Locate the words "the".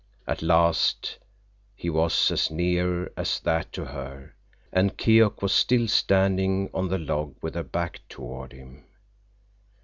6.87-6.97